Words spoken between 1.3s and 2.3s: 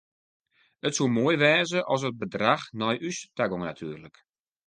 wêze at it